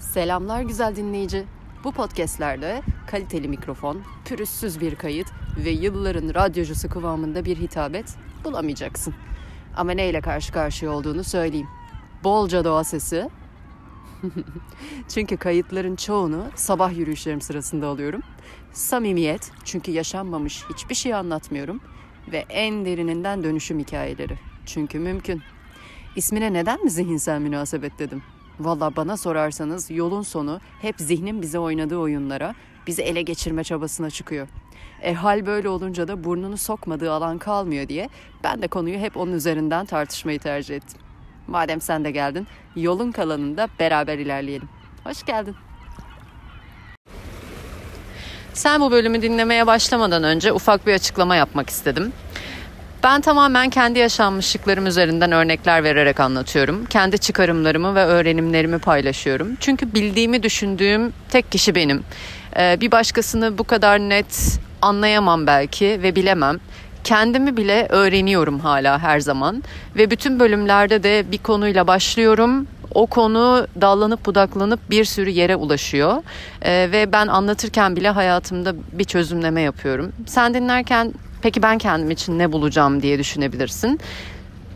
[0.00, 1.44] Selamlar güzel dinleyici.
[1.84, 5.26] Bu podcastlerde kaliteli mikrofon, pürüzsüz bir kayıt
[5.64, 9.14] ve yılların radyocusu kıvamında bir hitabet bulamayacaksın.
[9.76, 11.68] Ama neyle karşı karşıya olduğunu söyleyeyim.
[12.24, 13.30] Bolca doğa sesi.
[15.08, 18.22] çünkü kayıtların çoğunu sabah yürüyüşlerim sırasında alıyorum.
[18.72, 21.80] Samimiyet çünkü yaşanmamış hiçbir şey anlatmıyorum.
[22.32, 24.38] Ve en derininden dönüşüm hikayeleri.
[24.66, 25.42] Çünkü mümkün.
[26.16, 28.22] İsmine neden mi zihinsel münasebet dedim?
[28.60, 32.54] Valla bana sorarsanız yolun sonu hep zihnin bize oynadığı oyunlara,
[32.86, 34.48] bizi ele geçirme çabasına çıkıyor.
[35.02, 38.08] E hal böyle olunca da burnunu sokmadığı alan kalmıyor diye
[38.44, 41.00] ben de konuyu hep onun üzerinden tartışmayı tercih ettim.
[41.46, 44.68] Madem sen de geldin, yolun kalanında beraber ilerleyelim.
[45.04, 45.56] Hoş geldin.
[48.52, 52.12] Sen bu bölümü dinlemeye başlamadan önce ufak bir açıklama yapmak istedim.
[53.02, 56.84] Ben tamamen kendi yaşanmışlıklarım üzerinden örnekler vererek anlatıyorum.
[56.84, 59.48] Kendi çıkarımlarımı ve öğrenimlerimi paylaşıyorum.
[59.60, 62.04] Çünkü bildiğimi düşündüğüm tek kişi benim.
[62.56, 66.58] Ee, bir başkasını bu kadar net anlayamam belki ve bilemem.
[67.04, 69.64] Kendimi bile öğreniyorum hala her zaman
[69.96, 72.66] ve bütün bölümlerde de bir konuyla başlıyorum.
[72.94, 76.22] O konu dallanıp budaklanıp bir sürü yere ulaşıyor
[76.62, 80.12] ee, ve ben anlatırken bile hayatımda bir çözümleme yapıyorum.
[80.26, 84.00] Sen dinlerken Peki ben kendim için ne bulacağım diye düşünebilirsin.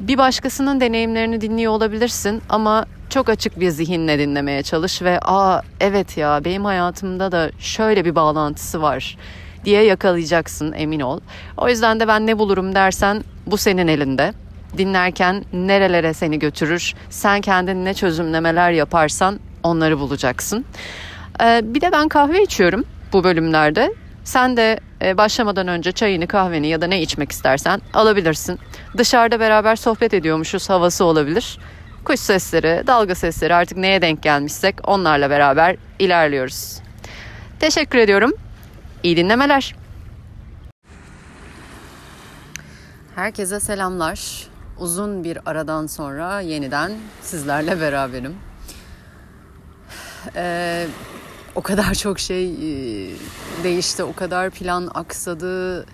[0.00, 6.16] Bir başkasının deneyimlerini dinliyor olabilirsin ama çok açık bir zihinle dinlemeye çalış ve aa evet
[6.16, 9.16] ya benim hayatımda da şöyle bir bağlantısı var
[9.64, 11.20] diye yakalayacaksın emin ol.
[11.56, 14.32] O yüzden de ben ne bulurum dersen bu senin elinde.
[14.78, 20.64] Dinlerken nerelere seni götürür, sen kendin ne çözümlemeler yaparsan onları bulacaksın.
[21.42, 23.94] Ee, bir de ben kahve içiyorum bu bölümlerde.
[24.24, 24.80] Sen de
[25.16, 28.58] başlamadan önce çayını, kahveni ya da ne içmek istersen alabilirsin.
[28.96, 31.58] Dışarıda beraber sohbet ediyormuşuz havası olabilir.
[32.04, 36.78] Kuş sesleri, dalga sesleri artık neye denk gelmişsek onlarla beraber ilerliyoruz.
[37.60, 38.32] Teşekkür ediyorum.
[39.02, 39.74] İyi dinlemeler.
[43.14, 44.46] Herkese selamlar.
[44.78, 46.92] Uzun bir aradan sonra yeniden
[47.22, 48.34] sizlerle beraberim.
[50.36, 50.86] Ee,
[51.54, 53.10] o kadar çok şey e,
[53.64, 55.86] değişti, o kadar plan aksadı,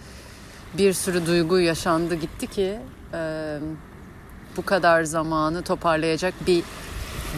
[0.78, 2.78] bir sürü duygu yaşandı gitti ki
[3.15, 3.59] e,
[4.56, 6.65] bu kadar zamanı toparlayacak bir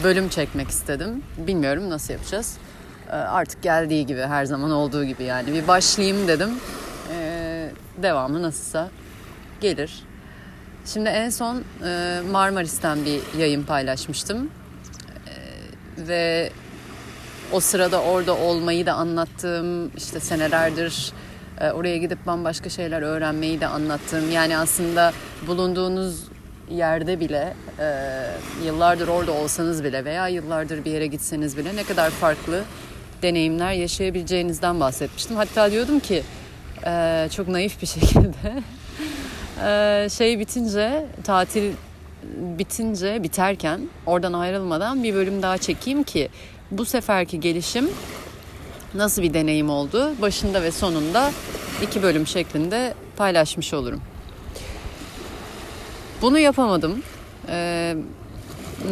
[0.03, 1.23] bölüm çekmek istedim.
[1.37, 2.57] Bilmiyorum nasıl yapacağız.
[3.07, 6.49] E, artık geldiği gibi her zaman olduğu gibi yani bir başlayayım dedim.
[7.97, 8.89] Devamı nasılsa
[9.61, 10.03] gelir.
[10.85, 11.63] Şimdi en son
[12.31, 14.49] Marmaris'ten bir yayın paylaşmıştım.
[15.97, 16.51] Ve
[17.53, 21.13] o sırada orada olmayı da anlattığım işte senelerdir
[21.61, 25.13] e, oraya gidip bambaşka şeyler öğrenmeyi de anlattığım yani aslında
[25.47, 26.23] bulunduğunuz
[26.69, 27.85] yerde bile e,
[28.65, 32.63] yıllardır orada olsanız bile veya yıllardır bir yere gitseniz bile ne kadar farklı
[33.21, 35.35] deneyimler yaşayabileceğinizden bahsetmiştim.
[35.35, 36.23] Hatta diyordum ki
[36.85, 38.63] e, çok naif bir şekilde
[40.09, 41.71] şey bitince tatil
[42.37, 46.29] bitince biterken oradan ayrılmadan bir bölüm daha çekeyim ki
[46.71, 47.89] bu seferki gelişim
[48.93, 50.11] nasıl bir deneyim oldu?
[50.21, 51.31] Başında ve sonunda
[51.81, 54.01] iki bölüm şeklinde paylaşmış olurum.
[56.21, 57.03] Bunu yapamadım.
[57.49, 57.95] Ee,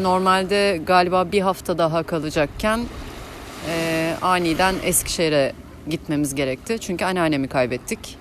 [0.01, 2.85] normalde galiba bir hafta daha kalacakken
[3.69, 5.53] e, aniden Eskişehir'e
[5.89, 6.77] gitmemiz gerekti.
[6.79, 8.17] Çünkü anneannemi kaybettik.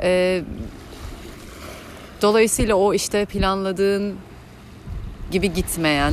[0.00, 0.42] Ee,
[2.22, 4.16] dolayısıyla o işte planladığın
[5.30, 6.12] gibi gitmeyen,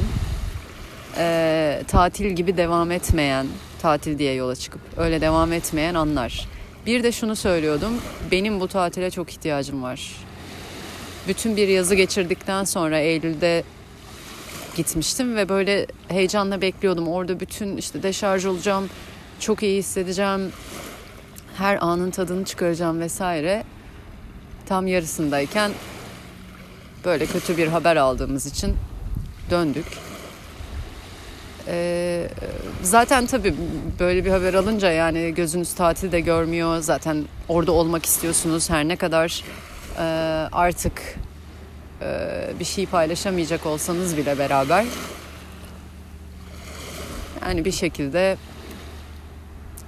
[1.18, 3.48] e, tatil gibi devam etmeyen,
[3.82, 6.48] tatil diye yola çıkıp öyle devam etmeyen anlar.
[6.86, 7.94] Bir de şunu söylüyordum,
[8.32, 10.12] benim bu tatile çok ihtiyacım var.
[11.28, 13.64] Bütün bir yazı geçirdikten sonra Eylül'de
[14.76, 17.08] gitmiştim ve böyle heyecanla bekliyordum.
[17.08, 18.90] Orada bütün işte deşarj olacağım,
[19.40, 20.52] çok iyi hissedeceğim,
[21.58, 23.64] her anın tadını çıkaracağım vesaire.
[24.66, 25.72] Tam yarısındayken
[27.06, 28.76] böyle kötü bir haber aldığımız için
[29.50, 29.86] döndük.
[31.68, 32.28] Ee,
[32.82, 33.56] zaten tabii
[34.00, 36.80] böyle bir haber alınca yani gözünüz tatilde görmüyor.
[36.80, 38.70] Zaten orada olmak istiyorsunuz.
[38.70, 39.44] Her ne kadar
[39.98, 40.04] e,
[40.52, 41.16] artık
[42.02, 42.30] e,
[42.60, 44.86] bir şey paylaşamayacak olsanız bile beraber.
[47.46, 48.38] Yani bir şekilde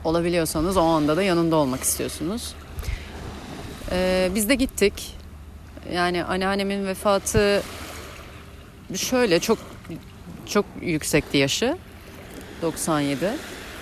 [0.03, 2.53] olabiliyorsanız o anda da yanında olmak istiyorsunuz.
[3.91, 5.15] Ee, biz de gittik.
[5.93, 7.63] Yani anneannemin vefatı
[8.95, 9.57] şöyle çok
[10.45, 11.77] çok yüksekti yaşı.
[12.61, 13.29] 97,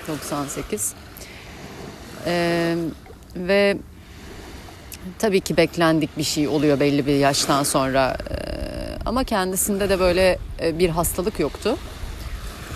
[0.07, 0.93] 98.
[2.25, 2.75] Ee,
[3.35, 3.77] ve
[5.19, 8.17] tabii ki beklendik bir şey oluyor belli bir yaştan sonra.
[8.29, 8.33] Ee,
[9.05, 11.77] ama kendisinde de böyle bir hastalık yoktu.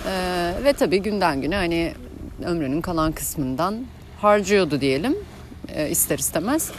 [0.07, 1.93] Ee, ve tabii günden güne hani
[2.45, 3.85] ömrünün kalan kısmından
[4.21, 5.15] harcıyordu diyelim
[5.75, 6.71] e, ister istemez.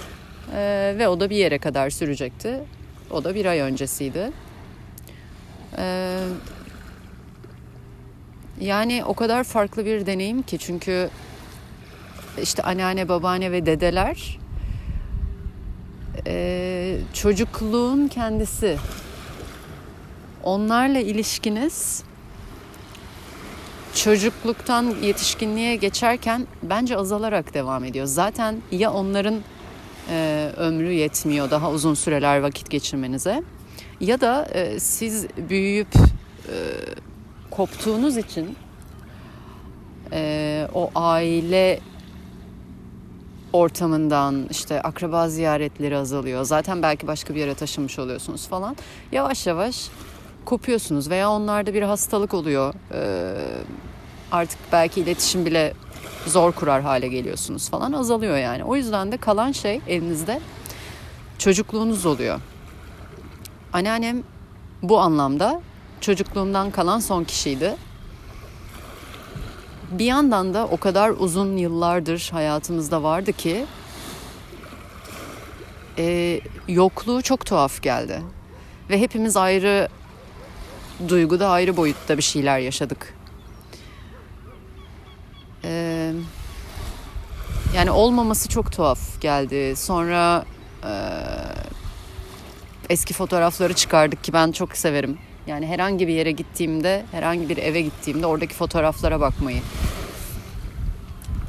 [0.54, 2.60] Ee, ve o da bir yere kadar sürecekti.
[3.10, 4.30] O da bir ay öncesiydi.
[5.78, 6.18] Ee,
[8.60, 11.10] yani o kadar farklı bir deneyim ki çünkü
[12.42, 14.38] işte anneanne, babaanne ve dedeler
[16.26, 18.78] e, çocukluğun kendisi.
[20.42, 22.04] Onlarla ilişkiniz
[23.94, 28.06] çocukluktan yetişkinliğe geçerken bence azalarak devam ediyor.
[28.06, 29.40] Zaten ya onların
[30.10, 33.42] e, ömrü yetmiyor daha uzun süreler vakit geçirmenize
[34.00, 36.56] ya da e, siz büyüyüp e,
[37.58, 38.56] koptuğunuz için
[40.12, 41.80] e, o aile
[43.52, 46.44] ortamından işte akraba ziyaretleri azalıyor.
[46.44, 48.76] Zaten belki başka bir yere taşınmış oluyorsunuz falan.
[49.12, 49.88] Yavaş yavaş
[50.44, 52.74] kopuyorsunuz veya onlarda bir hastalık oluyor.
[52.92, 53.34] Ee,
[54.32, 55.74] artık belki iletişim bile
[56.26, 58.64] zor kurar hale geliyorsunuz falan azalıyor yani.
[58.64, 60.40] O yüzden de kalan şey elinizde
[61.38, 62.40] çocukluğunuz oluyor.
[63.72, 64.22] Anneannem
[64.82, 65.60] bu anlamda
[66.00, 67.76] çocukluğumdan kalan son kişiydi.
[69.90, 73.66] Bir yandan da o kadar uzun yıllardır hayatımızda vardı ki
[75.98, 78.22] e, yokluğu çok tuhaf geldi.
[78.90, 79.88] Ve hepimiz ayrı
[81.08, 83.14] duyguda ayrı boyutta bir şeyler yaşadık.
[85.64, 86.12] Ee,
[87.74, 89.76] yani olmaması çok tuhaf geldi.
[89.76, 90.44] Sonra
[90.84, 90.92] e,
[92.90, 95.18] eski fotoğrafları çıkardık ki ben çok severim.
[95.48, 99.60] Yani herhangi bir yere gittiğimde, herhangi bir eve gittiğimde oradaki fotoğraflara bakmayı.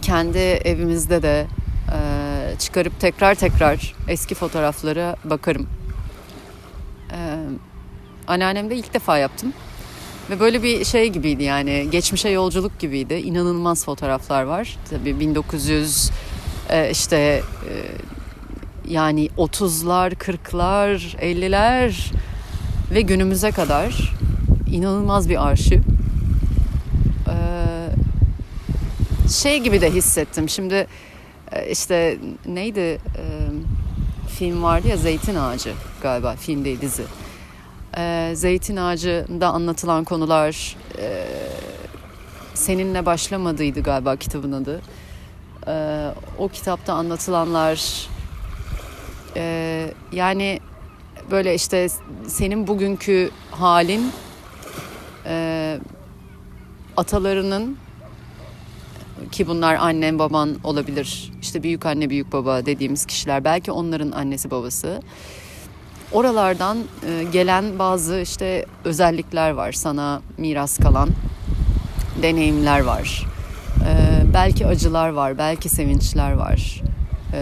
[0.02, 1.48] Kendi evimizde de
[1.88, 5.68] e, çıkarıp tekrar tekrar eski fotoğraflara bakarım.
[7.12, 7.18] E,
[8.28, 9.54] anneannemde ilk defa yaptım.
[10.30, 13.14] Ve böyle bir şey gibiydi yani geçmişe yolculuk gibiydi.
[13.14, 14.78] İnanılmaz fotoğraflar var.
[14.90, 16.12] Tabii 1900
[16.70, 17.74] e, işte e,
[18.90, 22.12] yani 30'lar, 40'lar, 50'ler
[22.92, 24.14] ve günümüze kadar
[24.72, 25.82] inanılmaz bir arşiv.
[27.28, 30.50] Ee, şey gibi de hissettim.
[30.50, 30.88] Şimdi
[31.52, 33.00] e, işte neydi e,
[34.28, 37.04] film vardı ya Zeytin Ağacı galiba film değil dizi.
[37.98, 41.28] Ee, Zeytin Ağacı'nda anlatılan konular e,
[42.54, 44.82] seninle başlamadıydı galiba kitabın adı.
[45.68, 48.08] Ee, o kitapta anlatılanlar
[49.36, 50.60] e, yani
[51.32, 51.88] böyle işte
[52.28, 54.12] senin bugünkü halin
[55.26, 55.78] e,
[56.98, 57.78] atalarının
[59.32, 64.52] ki bunlar annen baban olabilir işte büyük anne büyük baba dediğimiz kişiler belki onların annesi
[64.52, 65.02] babası.
[66.12, 71.10] Oralardan e, gelen bazı işte özellikler var sana miras kalan
[72.22, 73.26] deneyimler var.
[73.88, 76.82] E, belki acılar var belki sevinçler var
[77.34, 77.42] e,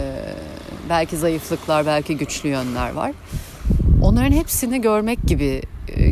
[0.90, 3.12] belki zayıflıklar belki güçlü yönler var
[4.02, 5.62] onların hepsini görmek gibi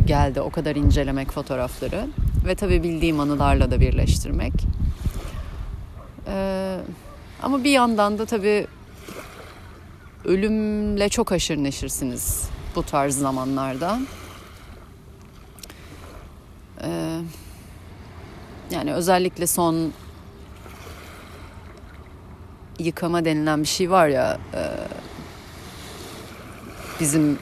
[0.06, 2.06] geldi o kadar incelemek fotoğrafları
[2.46, 4.52] ve tabii bildiğim anılarla da birleştirmek
[7.42, 8.66] ama bir yandan da tabii
[10.24, 14.00] ölümle çok aşırı neşirsiniz bu tarz zamanlarda.
[16.82, 17.20] Ee,
[18.70, 19.92] yani özellikle son
[22.78, 24.62] yıkama denilen bir şey var ya e,
[27.00, 27.38] bizim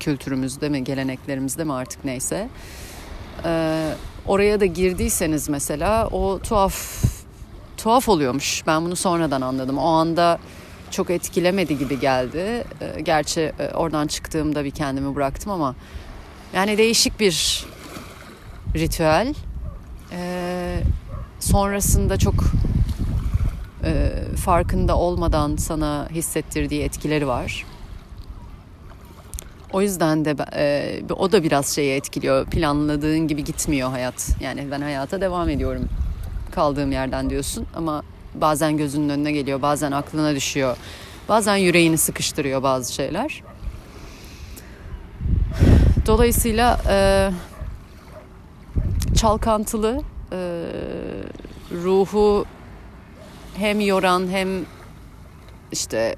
[0.00, 2.48] kültürümüzde mi geleneklerimizde mi artık neyse
[3.44, 3.84] e,
[4.26, 7.04] oraya da girdiyseniz mesela o tuhaf
[7.76, 10.38] tuhaf oluyormuş ben bunu sonradan anladım o anda
[10.90, 12.64] çok etkilemedi gibi geldi.
[12.80, 15.74] Ee, gerçi e, oradan çıktığımda bir kendimi bıraktım ama
[16.54, 17.66] yani değişik bir
[18.76, 19.34] ritüel.
[20.12, 20.80] Ee,
[21.40, 22.34] sonrasında çok
[23.84, 24.12] e,
[24.44, 27.66] farkında olmadan sana hissettirdiği etkileri var.
[29.72, 32.46] O yüzden de e, o da biraz şeyi etkiliyor.
[32.46, 34.28] Planladığın gibi gitmiyor hayat.
[34.40, 35.88] Yani ben hayata devam ediyorum
[36.50, 38.02] kaldığım yerden diyorsun ama
[38.34, 40.76] Bazen gözünün önüne geliyor, bazen aklına düşüyor.
[41.28, 43.42] Bazen yüreğini sıkıştırıyor bazı şeyler.
[46.06, 47.30] Dolayısıyla e,
[49.16, 50.64] çalkantılı, e,
[51.72, 52.44] ruhu
[53.56, 54.48] hem yoran hem
[55.72, 56.16] işte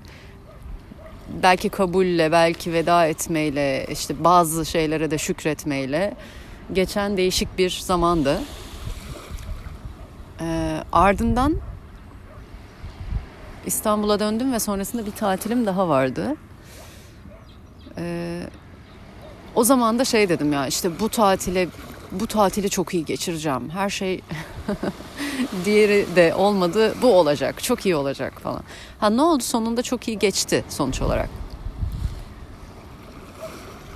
[1.42, 6.14] belki kabulle, belki veda etmeyle, işte bazı şeylere de şükretmeyle
[6.72, 8.40] geçen değişik bir zamandı.
[10.40, 11.56] E, ardından
[13.66, 16.36] İstanbul'a döndüm ve sonrasında bir tatilim daha vardı.
[17.98, 18.40] Ee,
[19.54, 21.68] o zaman da şey dedim ya işte bu tatile
[22.12, 23.70] bu tatili çok iyi geçireceğim.
[23.70, 24.20] Her şey
[25.64, 26.94] diğeri de olmadı.
[27.02, 27.62] Bu olacak.
[27.62, 28.62] Çok iyi olacak falan.
[28.98, 31.28] Ha ne oldu sonunda çok iyi geçti sonuç olarak.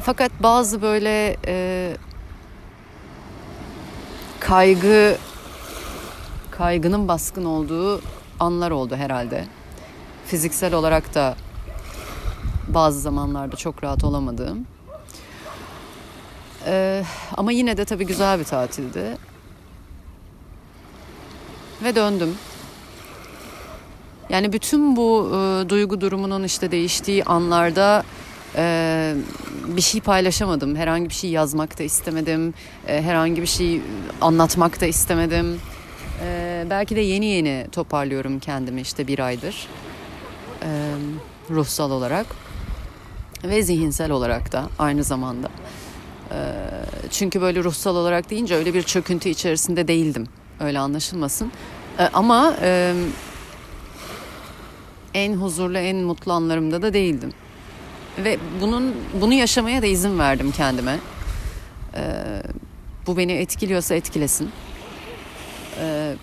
[0.03, 1.97] Fakat bazı böyle e,
[4.41, 5.17] kaygı
[6.51, 8.03] kaygının baskın olduğu
[8.41, 9.45] anlar oldu herhalde.
[10.27, 11.37] Fiziksel olarak da
[12.69, 14.67] bazı zamanlarda çok rahat olamadığım.
[16.67, 17.03] Ee,
[17.37, 19.17] ama yine de tabii güzel bir tatildi.
[21.83, 22.35] Ve döndüm.
[24.29, 28.05] Yani bütün bu e, duygu durumunun işte değiştiği anlarda
[28.57, 29.15] e,
[29.77, 30.77] bir şey paylaşamadım.
[30.77, 32.55] Herhangi bir şey yazmak da istemedim.
[32.89, 33.81] E, herhangi bir şey
[34.21, 35.61] anlatmak da istemedim.
[36.23, 39.69] E, belki de yeni yeni toparlıyorum kendimi işte bir aydır.
[40.63, 40.69] E,
[41.51, 42.27] ruhsal olarak
[43.45, 45.49] ve zihinsel olarak da aynı zamanda.
[46.31, 46.37] E,
[47.11, 50.27] çünkü böyle ruhsal olarak deyince öyle bir çöküntü içerisinde değildim.
[50.61, 51.53] Öyle anlaşılmasın.
[51.99, 52.95] E, ama e,
[55.15, 57.33] en huzurlu, en mutlu anlarımda da değildim.
[58.19, 60.99] Ve bunun bunu yaşamaya da izin verdim kendime.
[61.95, 62.03] E,
[63.07, 64.51] bu beni etkiliyorsa etkilesin.
[65.81, 66.15] E,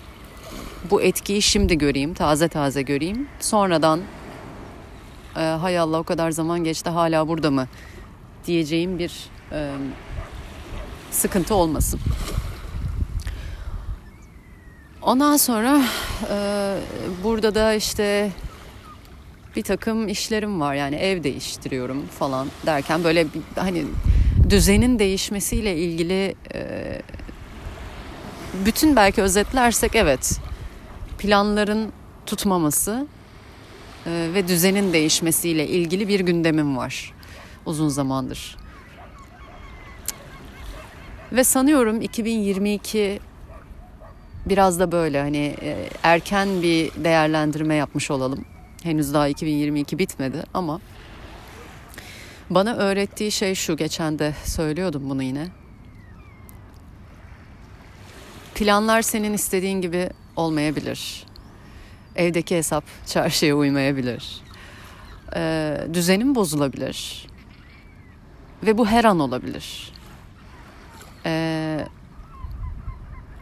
[0.90, 3.28] bu etkiyi şimdi göreyim, taze taze göreyim.
[3.40, 4.00] Sonradan
[5.36, 7.68] e, hay Allah o kadar zaman geçti hala burada mı
[8.46, 9.12] diyeceğim bir
[9.52, 9.70] e,
[11.10, 12.00] sıkıntı olmasın.
[15.04, 15.82] Ondan sonra
[16.30, 16.76] e,
[17.24, 18.30] burada da işte
[19.56, 23.84] bir takım işlerim var yani ev değiştiriyorum falan derken böyle bir, hani
[24.50, 27.02] düzenin değişmesiyle ilgili e,
[28.66, 30.40] bütün belki özetlersek evet
[31.18, 31.92] planların
[32.26, 33.06] tutmaması
[34.06, 37.12] e, ve düzenin değişmesiyle ilgili bir gündemim var
[37.66, 38.56] uzun zamandır.
[41.32, 43.20] Ve sanıyorum 2022
[44.46, 48.44] biraz da böyle hani e, erken bir değerlendirme yapmış olalım.
[48.82, 50.80] Henüz daha 2022 bitmedi ama
[52.50, 55.48] bana öğrettiği şey şu geçen de söylüyordum bunu yine.
[58.54, 61.26] Planlar senin istediğin gibi olmayabilir.
[62.16, 64.42] Evdeki hesap çarşıya uymayabilir.
[65.36, 67.26] Ee, düzenin bozulabilir.
[68.62, 69.92] Ve bu her an olabilir.
[71.26, 71.63] Ee,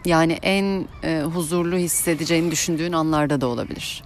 [0.04, 4.02] yani en e, huzurlu hissedeceğini düşündüğün anlarda da olabilir.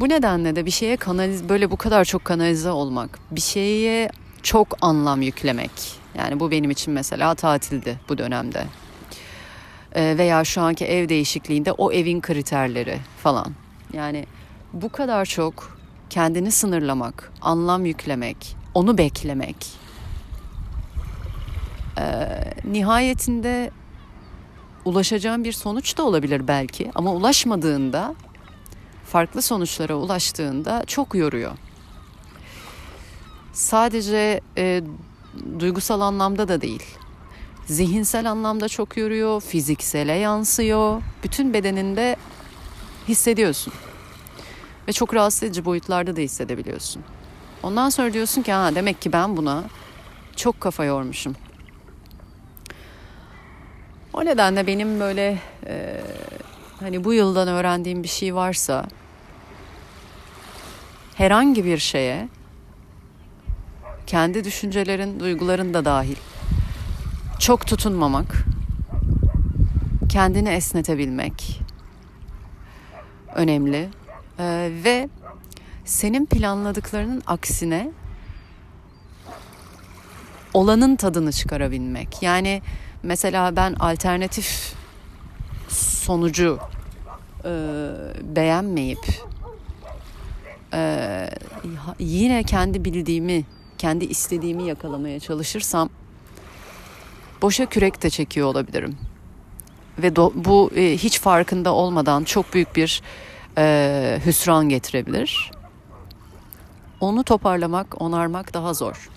[0.00, 4.10] Bu nedenle de bir şeye kanaliz böyle bu kadar çok kanalize olmak, bir şeye
[4.42, 5.70] çok anlam yüklemek.
[6.18, 8.64] Yani bu benim için mesela tatildi bu dönemde.
[9.94, 13.52] Ee, veya şu anki ev değişikliğinde o evin kriterleri falan.
[13.92, 14.26] Yani
[14.72, 15.78] bu kadar çok
[16.10, 19.56] kendini sınırlamak, anlam yüklemek, onu beklemek.
[21.98, 22.28] Ee,
[22.64, 23.70] nihayetinde
[24.84, 28.14] ulaşacağın bir sonuç da olabilir belki ama ulaşmadığında
[29.04, 31.52] farklı sonuçlara ulaştığında çok yoruyor.
[33.52, 34.82] Sadece e,
[35.58, 36.82] duygusal anlamda da değil.
[37.66, 41.02] Zihinsel anlamda çok yoruyor, fiziksele yansıyor.
[41.24, 42.16] Bütün bedeninde
[43.08, 43.72] hissediyorsun.
[44.88, 47.02] Ve çok rahatsız edici boyutlarda da hissedebiliyorsun.
[47.62, 49.64] Ondan sonra diyorsun ki ha demek ki ben buna
[50.36, 51.36] çok kafa yormuşum.
[54.16, 56.00] O nedenle benim böyle e,
[56.80, 58.84] hani bu yıldan öğrendiğim bir şey varsa
[61.14, 62.28] herhangi bir şeye
[64.06, 66.16] kendi düşüncelerin, duyguların da dahil
[67.38, 68.44] çok tutunmamak,
[70.08, 71.60] kendini esnetebilmek
[73.34, 73.88] önemli
[74.38, 75.08] ee, ve
[75.84, 77.90] senin planladıklarının aksine
[80.54, 82.22] olanın tadını çıkarabilmek.
[82.22, 82.62] Yani
[83.06, 84.74] mesela ben alternatif
[85.68, 86.58] sonucu
[87.44, 87.50] e,
[88.22, 89.06] beğenmeyip
[90.74, 91.30] e,
[91.98, 93.44] yine kendi bildiğimi,
[93.78, 95.88] kendi istediğimi yakalamaya çalışırsam
[97.42, 98.96] boşa kürek de çekiyor olabilirim.
[99.98, 103.02] Ve do, bu e, hiç farkında olmadan çok büyük bir
[103.58, 105.50] e, hüsran getirebilir.
[107.00, 109.10] Onu toparlamak, onarmak daha zor.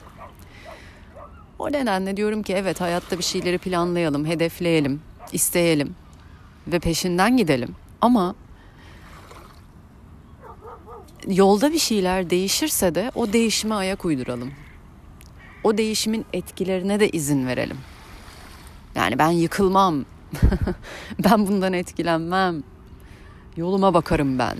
[1.59, 5.01] O nedenle diyorum ki evet hayatta bir şeyleri planlayalım, hedefleyelim,
[5.31, 5.95] isteyelim
[6.67, 7.75] ve peşinden gidelim.
[8.01, 8.35] Ama
[11.27, 14.51] yolda bir şeyler değişirse de o değişime ayak uyduralım.
[15.63, 17.77] O değişimin etkilerine de izin verelim.
[18.95, 20.05] Yani ben yıkılmam.
[21.23, 22.63] ben bundan etkilenmem.
[23.57, 24.57] Yoluma bakarım ben.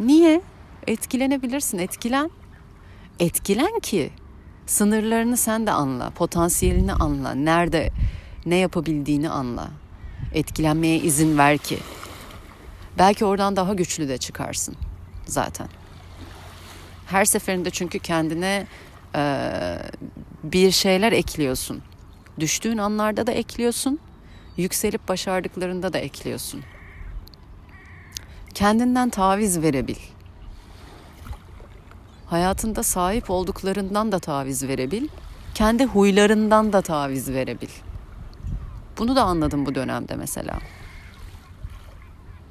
[0.00, 0.42] Niye?
[0.86, 2.30] Etkilenebilirsin, etkilen.
[3.18, 4.10] Etkilen ki
[4.66, 7.90] Sınırlarını sen de anla, potansiyelini anla, nerede
[8.46, 9.70] ne yapabildiğini anla.
[10.34, 11.78] Etkilenmeye izin ver ki.
[12.98, 14.76] Belki oradan daha güçlü de çıkarsın
[15.24, 15.68] zaten.
[17.06, 18.66] Her seferinde çünkü kendine
[19.14, 19.52] e,
[20.42, 21.82] bir şeyler ekliyorsun.
[22.40, 23.98] Düştüğün anlarda da ekliyorsun.
[24.56, 26.62] Yükselip başardıklarında da ekliyorsun.
[28.54, 29.96] Kendinden taviz verebil.
[32.32, 35.08] Hayatında sahip olduklarından da taviz verebil.
[35.54, 37.68] Kendi huylarından da taviz verebil.
[38.98, 40.58] Bunu da anladım bu dönemde mesela.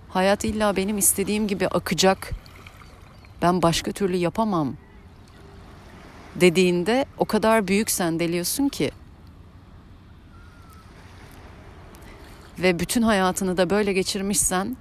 [0.10, 2.32] Hayat illa benim istediğim gibi akacak.
[3.42, 4.74] Ben başka türlü yapamam.
[6.36, 8.92] Dediğinde o kadar büyük sendeliyorsun ki.
[12.60, 14.78] Ve bütün hayatını da böyle geçirmişsen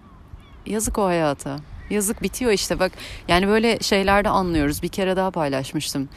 [0.67, 1.57] yazık o hayata.
[1.91, 2.93] Yazık bitiyor işte bak.
[3.29, 4.83] Yani böyle şeylerde anlıyoruz.
[4.83, 6.09] Bir kere daha paylaşmıştım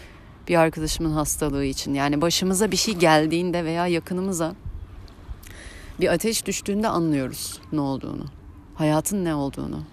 [0.48, 1.94] bir arkadaşımın hastalığı için.
[1.94, 4.56] Yani başımıza bir şey geldiğinde veya yakınımıza
[6.00, 8.26] bir ateş düştüğünde anlıyoruz ne olduğunu.
[8.76, 9.84] Hayatın ne olduğunu.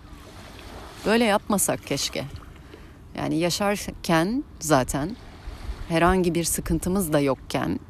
[1.06, 2.24] Böyle yapmasak keşke.
[3.16, 5.16] Yani yaşarken zaten
[5.88, 7.80] herhangi bir sıkıntımız da yokken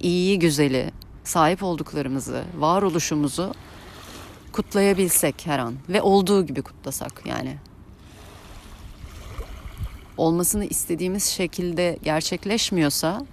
[0.00, 0.90] iyi güzeli,
[1.24, 3.54] sahip olduklarımızı, varoluşumuzu
[4.56, 7.56] kutlayabilsek her an ve olduğu gibi kutlasak yani.
[10.16, 13.26] Olmasını istediğimiz şekilde gerçekleşmiyorsa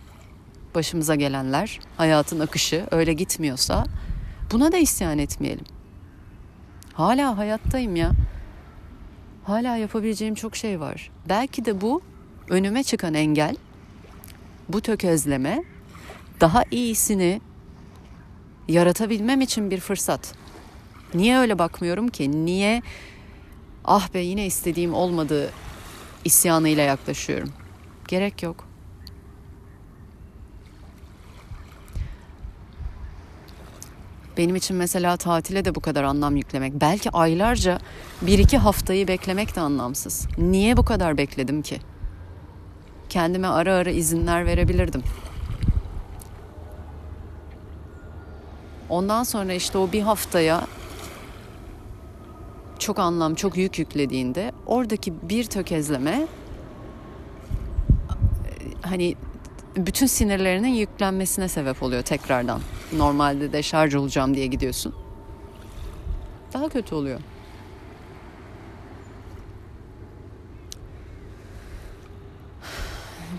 [0.76, 3.86] başımıza gelenler, hayatın akışı öyle gitmiyorsa
[4.52, 5.66] buna da isyan etmeyelim.
[6.94, 8.12] Hala hayattayım ya.
[9.44, 11.12] Hala yapabileceğim çok şey var.
[11.30, 12.02] Belki de bu
[12.50, 13.56] önüme çıkan engel,
[14.70, 15.64] bu tökezleme
[16.42, 17.42] daha iyisini
[18.68, 20.43] yaratabilmem için bir fırsat.
[21.14, 22.46] Niye öyle bakmıyorum ki?
[22.46, 22.82] Niye
[23.86, 25.52] ah be yine istediğim olmadı
[26.26, 27.50] isyanıyla yaklaşıyorum?
[28.08, 28.68] Gerek yok.
[34.38, 36.74] Benim için mesela tatile de bu kadar anlam yüklemek.
[36.74, 37.80] Belki aylarca
[38.22, 40.28] bir iki haftayı beklemek de anlamsız.
[40.38, 41.80] Niye bu kadar bekledim ki?
[43.10, 45.04] Kendime ara ara izinler verebilirdim.
[48.90, 50.68] Ondan sonra işte o bir haftaya
[52.84, 56.28] çok anlam, çok yük yüklediğinde oradaki bir tökezleme
[58.82, 59.16] hani
[59.76, 62.62] bütün sinirlerinin yüklenmesine sebep oluyor tekrardan.
[62.94, 64.96] Normalde de şarj olacağım diye gidiyorsun.
[66.54, 67.20] Daha kötü oluyor.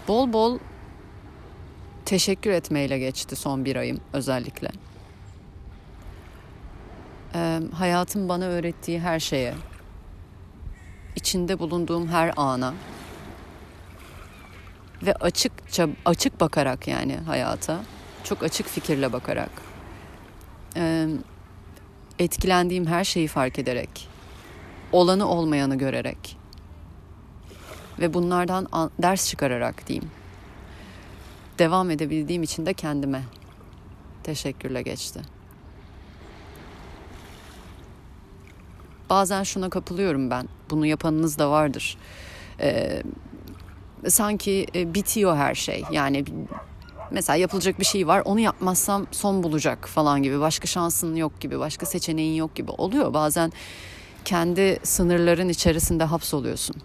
[0.09, 0.59] Bol bol
[2.05, 4.69] teşekkür etmeyle geçti son bir ayım özellikle.
[7.35, 9.55] Ee, hayatın bana öğrettiği her şeye,
[11.17, 12.75] içinde bulunduğum her ana
[15.03, 17.81] ve açıkça açık bakarak yani hayata
[18.25, 19.51] çok açık fikirle bakarak
[20.77, 21.09] e,
[22.19, 24.09] etkilendiğim her şeyi fark ederek
[24.93, 26.37] olanı olmayanı görerek
[28.01, 30.11] ve bunlardan ders çıkararak diyeyim
[31.59, 33.23] devam edebildiğim için de kendime
[34.23, 35.21] teşekkürle geçti.
[39.11, 40.49] Bazen şuna kapılıyorum ben.
[40.71, 41.99] Bunu yapanınız da vardır.
[42.61, 43.03] Ee,
[44.09, 45.85] sanki e, bitiyor her şey.
[45.93, 46.25] Yani
[47.11, 51.59] mesela yapılacak bir şey var onu yapmazsam son bulacak falan gibi başka şansın yok gibi
[51.59, 53.53] başka seçeneğin yok gibi oluyor bazen
[54.25, 56.77] kendi sınırların içerisinde hapsoluyorsun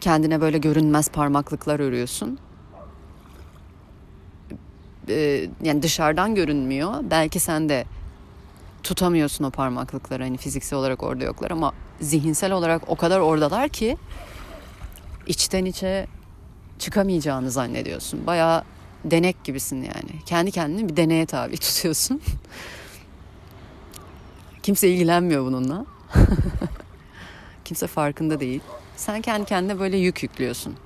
[0.00, 2.38] kendine böyle görünmez parmaklıklar örüyorsun
[5.08, 7.84] ee, yani dışarıdan görünmüyor belki sen de
[8.86, 13.96] tutamıyorsun o parmaklıkları hani fiziksel olarak orada yoklar ama zihinsel olarak o kadar oradalar ki
[15.26, 16.06] içten içe
[16.78, 18.26] çıkamayacağını zannediyorsun.
[18.26, 18.64] Bayağı
[19.04, 20.22] denek gibisin yani.
[20.26, 22.22] Kendi kendini bir deneye tabi tutuyorsun.
[24.62, 25.86] Kimse ilgilenmiyor bununla.
[27.64, 28.60] Kimse farkında değil.
[28.96, 30.76] Sen kendi kendine böyle yük yüklüyorsun.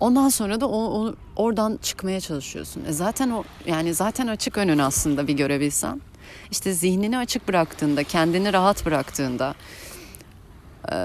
[0.00, 2.84] Ondan sonra da o, o, oradan çıkmaya çalışıyorsun.
[2.84, 6.00] E zaten o yani zaten açık önün aslında bir görebilsen.
[6.50, 9.54] İşte zihnini açık bıraktığında, kendini rahat bıraktığında,
[10.92, 10.96] e,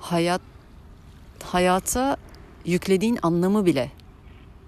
[0.00, 0.40] hayat
[1.42, 2.16] hayata
[2.64, 3.92] yüklediğin anlamı bile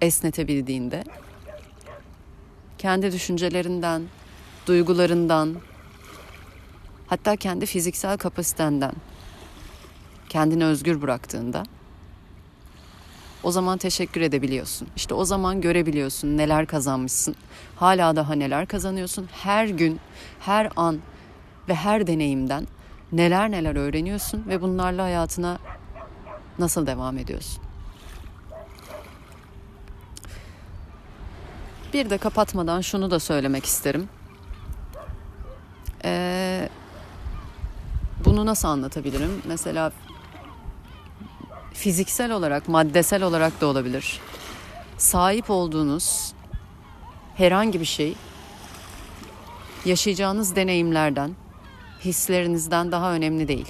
[0.01, 1.03] esnetebildiğinde
[2.77, 4.03] kendi düşüncelerinden,
[4.67, 5.55] duygularından,
[7.07, 8.93] hatta kendi fiziksel kapasitenden
[10.29, 11.63] kendini özgür bıraktığında
[13.43, 14.87] o zaman teşekkür edebiliyorsun.
[14.95, 17.35] İşte o zaman görebiliyorsun neler kazanmışsın.
[17.75, 19.29] Hala daha neler kazanıyorsun.
[19.31, 19.99] Her gün,
[20.39, 20.99] her an
[21.69, 22.67] ve her deneyimden
[23.11, 25.59] neler neler öğreniyorsun ve bunlarla hayatına
[26.59, 27.63] nasıl devam ediyorsun?
[31.93, 34.09] Bir de kapatmadan şunu da söylemek isterim.
[36.05, 36.69] Ee,
[38.25, 39.41] bunu nasıl anlatabilirim?
[39.47, 39.91] Mesela
[41.73, 44.19] fiziksel olarak, maddesel olarak da olabilir.
[44.97, 46.33] Sahip olduğunuz
[47.35, 48.15] herhangi bir şey
[49.85, 51.35] yaşayacağınız deneyimlerden,
[52.05, 53.67] hislerinizden daha önemli değil.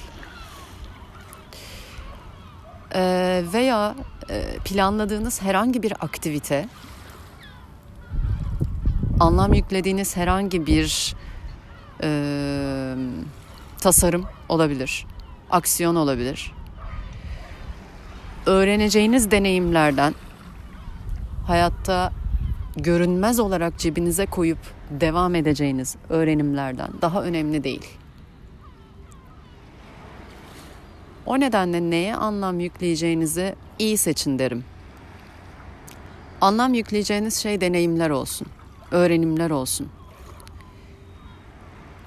[2.96, 3.96] Ee, veya
[4.30, 6.68] e, planladığınız herhangi bir aktivite,
[9.20, 11.16] anlam yüklediğiniz herhangi bir
[12.04, 12.10] e,
[13.80, 15.06] tasarım olabilir,
[15.50, 16.52] aksiyon olabilir.
[18.46, 20.16] Öğreneceğiniz deneyimlerden
[21.48, 22.14] hayatta
[22.76, 24.58] görünmez olarak cebinize koyup
[24.90, 27.86] devam edeceğiniz öğrenimlerden daha önemli değil.
[31.26, 34.64] O nedenle neye anlam yükleyeceğinizi iyi seçin derim.
[36.42, 38.48] Anlam yükleyeceğiniz şey deneyimler olsun,
[38.92, 39.90] öğrenimler olsun.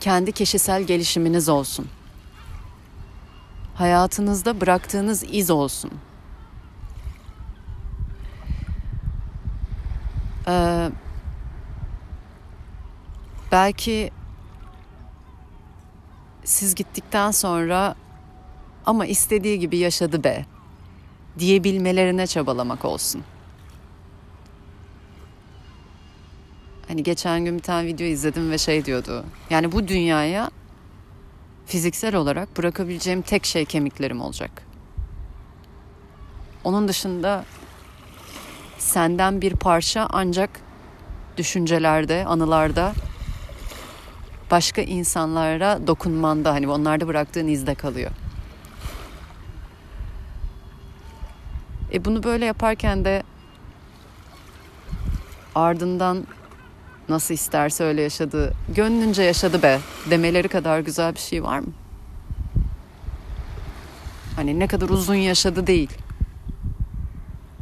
[0.00, 1.86] Kendi kişisel gelişiminiz olsun.
[3.74, 5.90] Hayatınızda bıraktığınız iz olsun.
[10.48, 10.90] Ee,
[13.52, 14.10] belki
[16.44, 17.94] siz gittikten sonra
[18.86, 20.44] ama istediği gibi yaşadı be
[21.38, 23.22] diyebilmelerine çabalamak olsun.
[26.88, 29.24] Hani geçen gün bir tane video izledim ve şey diyordu.
[29.50, 30.50] Yani bu dünyaya
[31.66, 34.62] fiziksel olarak bırakabileceğim tek şey kemiklerim olacak.
[36.64, 37.44] Onun dışında
[38.84, 40.50] senden bir parça ancak
[41.36, 42.92] düşüncelerde, anılarda
[44.50, 48.10] başka insanlara dokunmanda hani onlarda bıraktığın izde kalıyor.
[51.92, 53.22] E bunu böyle yaparken de
[55.54, 56.26] ardından
[57.08, 59.78] nasıl isterse öyle yaşadı, gönlünce yaşadı be
[60.10, 61.72] demeleri kadar güzel bir şey var mı?
[64.36, 65.90] Hani ne kadar uzun yaşadı değil.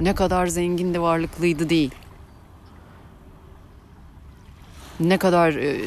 [0.01, 1.91] Ne kadar zengindi, varlıklıydı değil.
[5.01, 5.81] Ne kadar e,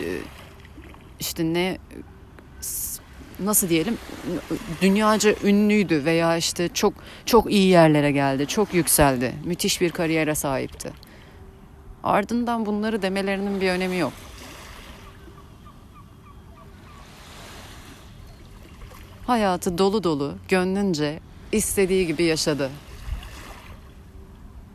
[1.20, 1.78] işte ne
[3.40, 3.98] nasıl diyelim
[4.82, 6.94] dünyaca ünlüydü veya işte çok
[7.26, 10.92] çok iyi yerlere geldi, çok yükseldi, müthiş bir kariyere sahipti.
[12.04, 14.14] Ardından bunları demelerinin bir önemi yok.
[19.28, 21.20] Hayatı dolu dolu, gönlünce
[21.52, 22.70] istediği gibi yaşadı.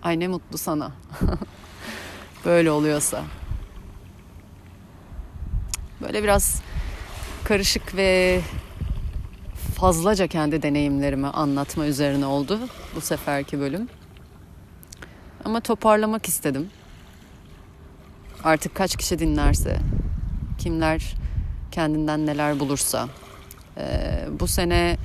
[0.03, 0.93] Ay ne mutlu sana.
[2.45, 3.25] Böyle oluyorsa.
[6.01, 6.63] Böyle biraz
[7.45, 8.41] karışık ve
[9.77, 12.59] fazlaca kendi deneyimlerimi anlatma üzerine oldu
[12.95, 13.89] bu seferki bölüm.
[15.45, 16.71] Ama toparlamak istedim.
[18.45, 19.81] Artık kaç kişi dinlerse,
[20.59, 21.15] kimler
[21.73, 23.09] kendinden neler bulursa.
[23.79, 24.97] Ee, bu sene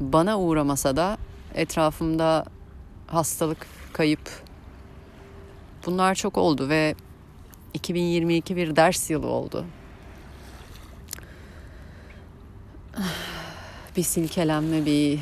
[0.00, 1.18] bana uğramasa da
[1.54, 2.44] etrafımda
[3.06, 4.30] hastalık, kayıp
[5.86, 6.94] bunlar çok oldu ve
[7.74, 9.64] 2022 bir ders yılı oldu.
[13.96, 15.20] Bir silkelenme, bir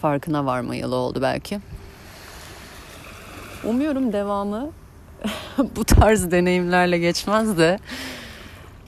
[0.00, 1.60] farkına varma yılı oldu belki.
[3.64, 4.70] Umuyorum devamı
[5.76, 7.78] bu tarz deneyimlerle geçmez de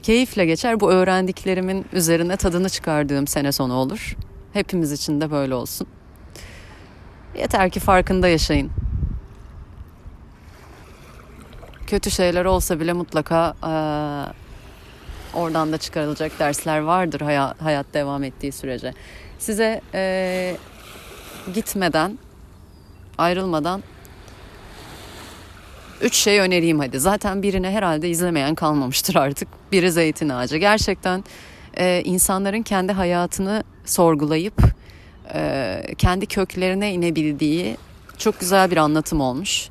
[0.03, 0.79] keyifle geçer.
[0.79, 4.15] Bu öğrendiklerimin üzerine tadını çıkardığım sene sonu olur.
[4.53, 5.87] Hepimiz için de böyle olsun.
[7.37, 8.71] Yeter ki farkında yaşayın.
[11.87, 13.71] Kötü şeyler olsa bile mutlaka e,
[15.37, 18.93] oradan da çıkarılacak dersler vardır hayat, hayat devam ettiği sürece.
[19.39, 20.57] Size e,
[21.53, 22.17] gitmeden,
[23.17, 23.83] ayrılmadan
[26.01, 26.99] üç şey önereyim hadi.
[26.99, 29.47] Zaten birini herhalde izlemeyen kalmamıştır artık.
[29.71, 30.57] Biri zeytin ağacı.
[30.57, 31.23] Gerçekten
[31.77, 34.61] e, insanların kendi hayatını sorgulayıp
[35.97, 37.77] kendi köklerine inebildiği
[38.17, 39.69] çok güzel bir anlatım olmuş.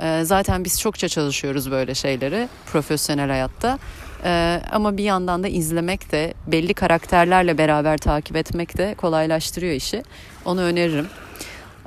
[0.00, 3.78] E, zaten biz çokça çalışıyoruz böyle şeyleri profesyonel hayatta.
[4.24, 10.02] E, ama bir yandan da izlemek de belli karakterlerle beraber takip etmek de kolaylaştırıyor işi.
[10.44, 11.06] Onu öneririm.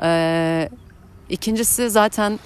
[0.04, 0.69] E,
[1.30, 2.39] ikincisi zaten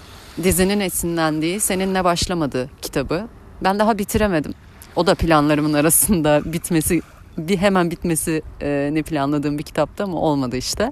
[0.44, 3.28] dizinin esinlendiği Seninle Başlamadı kitabı.
[3.62, 4.54] Ben daha bitiremedim.
[4.96, 7.02] O da planlarımın arasında bitmesi
[7.38, 10.92] bir hemen bitmesi e, ne planladığım bir kitapta ama olmadı işte.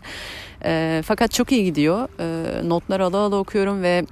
[0.65, 2.07] E, fakat çok iyi gidiyor.
[2.19, 4.05] E, notlar ala ala okuyorum ve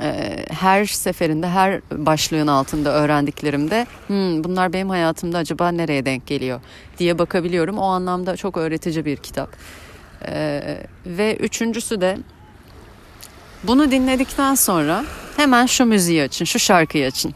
[0.00, 6.60] e, her seferinde her başlığın altında öğrendiklerimde hmm, bunlar benim hayatımda acaba nereye denk geliyor
[6.98, 7.78] diye bakabiliyorum.
[7.78, 9.50] O anlamda çok öğretici bir kitap.
[10.28, 10.62] E,
[11.06, 12.18] ve üçüncüsü de
[13.62, 15.04] bunu dinledikten sonra
[15.36, 17.34] hemen şu müziği açın, şu şarkıyı açın.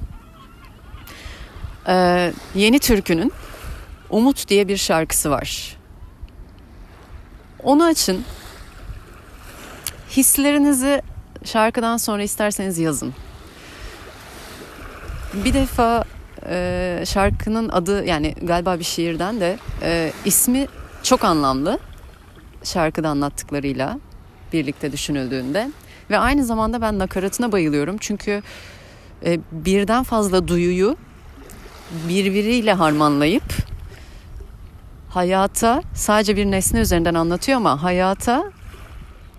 [1.89, 3.33] E, yeni Türkü'nün
[4.11, 5.77] Umut diye bir şarkısı var.
[7.63, 8.25] Onu açın.
[10.11, 11.03] Hislerinizi
[11.45, 13.15] şarkıdan sonra isterseniz yazın.
[15.35, 16.05] Bir defa
[16.49, 20.67] e, şarkının adı yani galiba bir şiirden de e, ismi
[21.03, 21.79] çok anlamlı
[22.65, 23.99] şarkıda anlattıklarıyla
[24.53, 25.71] birlikte düşünüldüğünde
[26.11, 28.43] ve aynı zamanda ben nakaratına bayılıyorum çünkü
[29.25, 30.97] e, birden fazla duyuyu
[32.09, 33.66] birbiriyle harmanlayıp
[35.17, 38.53] hayata sadece bir nesne üzerinden anlatıyor ama hayata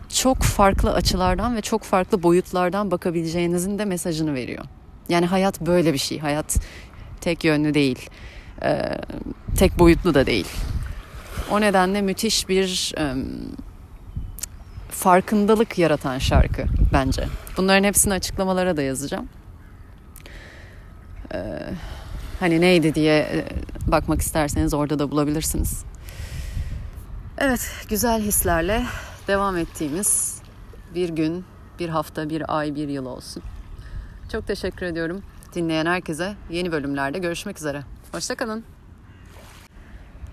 [0.09, 4.65] çok farklı açılardan ve çok farklı boyutlardan bakabileceğinizin de mesajını veriyor.
[5.09, 6.19] Yani hayat böyle bir şey.
[6.19, 6.57] Hayat
[7.21, 8.09] tek yönlü değil.
[8.63, 8.97] Ee,
[9.57, 10.47] tek boyutlu da değil.
[11.51, 13.13] O nedenle müthiş bir e,
[14.89, 16.63] farkındalık yaratan şarkı
[16.93, 17.27] bence.
[17.57, 19.29] Bunların hepsini açıklamalara da yazacağım.
[21.33, 21.59] Ee,
[22.39, 23.45] hani neydi diye e,
[23.91, 25.83] bakmak isterseniz orada da bulabilirsiniz.
[27.37, 28.83] Evet, güzel hislerle
[29.27, 30.41] devam ettiğimiz
[30.95, 31.45] bir gün,
[31.79, 33.43] bir hafta, bir ay, bir yıl olsun.
[34.31, 35.23] Çok teşekkür ediyorum
[35.53, 36.35] dinleyen herkese.
[36.49, 37.83] Yeni bölümlerde görüşmek üzere.
[38.11, 38.76] Hoşçakalın.